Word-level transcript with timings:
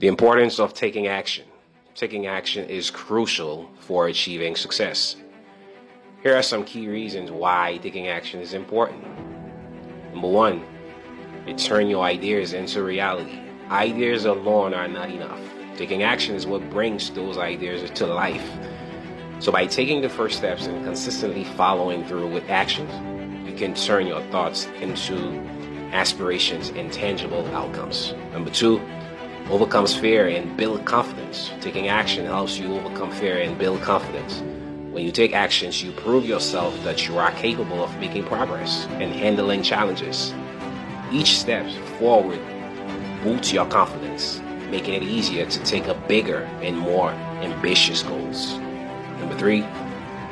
The 0.00 0.08
importance 0.08 0.58
of 0.58 0.72
taking 0.72 1.08
action. 1.08 1.44
Taking 1.94 2.26
action 2.26 2.66
is 2.70 2.90
crucial 2.90 3.70
for 3.80 4.06
achieving 4.06 4.56
success. 4.56 5.14
Here 6.22 6.34
are 6.34 6.42
some 6.42 6.64
key 6.64 6.88
reasons 6.88 7.30
why 7.30 7.78
taking 7.82 8.08
action 8.08 8.40
is 8.40 8.54
important. 8.54 9.04
Number 10.14 10.28
one, 10.28 10.64
it 11.46 11.58
turns 11.58 11.90
your 11.90 12.02
ideas 12.02 12.54
into 12.54 12.82
reality. 12.82 13.40
Ideas 13.70 14.24
alone 14.24 14.72
are 14.72 14.88
not 14.88 15.10
enough. 15.10 15.38
Taking 15.76 16.02
action 16.02 16.34
is 16.34 16.46
what 16.46 16.70
brings 16.70 17.10
those 17.10 17.36
ideas 17.36 17.90
to 17.90 18.06
life. 18.06 18.50
So, 19.38 19.52
by 19.52 19.66
taking 19.66 20.00
the 20.00 20.08
first 20.08 20.38
steps 20.38 20.64
and 20.64 20.82
consistently 20.82 21.44
following 21.44 22.06
through 22.06 22.32
with 22.32 22.48
actions, 22.48 22.90
you 23.46 23.54
can 23.54 23.74
turn 23.74 24.06
your 24.06 24.22
thoughts 24.30 24.64
into 24.80 25.38
aspirations 25.92 26.70
and 26.70 26.90
tangible 26.90 27.44
outcomes. 27.54 28.14
Number 28.32 28.50
two, 28.50 28.80
overcomes 29.48 29.96
fear 29.96 30.28
and 30.28 30.56
build 30.56 30.84
confidence. 30.84 31.50
Taking 31.60 31.88
action 31.88 32.26
helps 32.26 32.58
you 32.58 32.74
overcome 32.74 33.10
fear 33.12 33.40
and 33.40 33.58
build 33.58 33.80
confidence. 33.82 34.42
When 34.92 35.04
you 35.04 35.12
take 35.12 35.32
actions, 35.32 35.82
you 35.82 35.92
prove 35.92 36.26
yourself 36.26 36.74
that 36.82 37.06
you 37.06 37.18
are 37.18 37.30
capable 37.32 37.82
of 37.82 37.96
making 37.98 38.24
progress 38.24 38.86
and 38.90 39.12
handling 39.12 39.62
challenges. 39.62 40.34
Each 41.12 41.38
step 41.38 41.70
forward 41.98 42.40
boosts 43.22 43.52
your 43.52 43.66
confidence, 43.66 44.40
making 44.70 44.94
it 44.94 45.02
easier 45.02 45.46
to 45.46 45.64
take 45.64 45.88
up 45.88 46.08
bigger 46.08 46.42
and 46.62 46.76
more 46.76 47.10
ambitious 47.42 48.02
goals. 48.02 48.58
Number 49.18 49.36
three, 49.36 49.64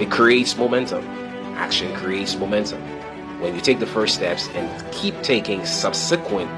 it 0.01 0.11
creates 0.11 0.57
momentum. 0.57 1.05
Action 1.57 1.95
creates 1.95 2.37
momentum. 2.37 2.80
When 3.41 3.55
you 3.55 3.61
take 3.61 3.79
the 3.79 3.87
first 3.87 4.16
steps 4.16 4.49
and 4.55 4.93
keep 4.93 5.21
taking 5.23 5.65
subsequent 5.65 6.51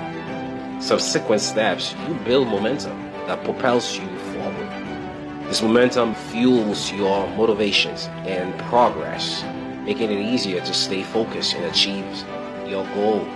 subsequent 0.81 1.43
steps, 1.43 1.95
you 2.09 2.15
build 2.25 2.49
momentum 2.49 2.99
that 3.27 3.45
propels 3.45 3.97
you 3.99 4.07
forward. 4.19 4.69
This 5.47 5.63
momentum 5.63 6.15
fuels 6.15 6.91
your 6.93 7.29
motivations 7.37 8.07
and 8.25 8.59
progress, 8.63 9.45
making 9.85 10.11
it 10.11 10.21
easier 10.21 10.61
to 10.61 10.75
stay 10.75 11.03
focused 11.03 11.55
and 11.55 11.65
achieve 11.65 12.05
your 12.67 12.85
goal. 12.95 13.27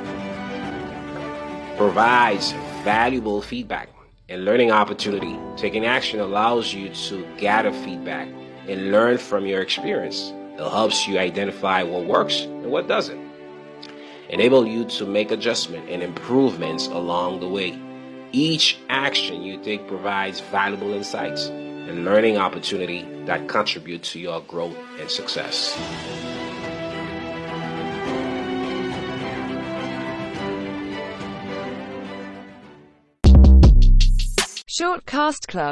Provides 1.76 2.52
valuable 2.82 3.42
feedback 3.42 3.88
and 4.28 4.44
learning 4.44 4.70
opportunity. 4.70 5.38
Taking 5.56 5.86
action 5.86 6.20
allows 6.20 6.72
you 6.72 6.88
to 6.88 7.26
gather 7.36 7.72
feedback 7.72 8.28
and 8.68 8.90
learn 8.90 9.18
from 9.18 9.44
your 9.44 9.60
experience. 9.60 10.32
It 10.54 10.60
helps 10.60 11.06
you 11.06 11.18
identify 11.18 11.82
what 11.82 12.06
works 12.06 12.42
and 12.42 12.70
what 12.70 12.88
doesn't. 12.88 13.33
Enable 14.28 14.66
you 14.66 14.84
to 14.86 15.06
make 15.06 15.30
adjustment 15.30 15.88
and 15.90 16.02
improvements 16.02 16.86
along 16.86 17.40
the 17.40 17.48
way. 17.48 17.78
Each 18.32 18.78
action 18.88 19.42
you 19.42 19.62
take 19.62 19.86
provides 19.86 20.40
valuable 20.40 20.92
insights 20.92 21.46
and 21.46 22.04
learning 22.04 22.38
opportunity 22.38 23.02
that 23.26 23.48
contribute 23.48 24.02
to 24.02 24.18
your 24.18 24.40
growth 24.42 24.76
and 24.98 25.10
success. 25.10 25.78
Shortcast 34.76 35.46
Club 35.46 35.64